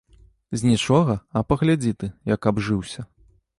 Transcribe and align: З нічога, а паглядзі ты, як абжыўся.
З 0.61 0.67
нічога, 0.69 1.17
а 1.37 1.43
паглядзі 1.53 1.93
ты, 2.01 2.11
як 2.35 2.51
абжыўся. 2.53 3.09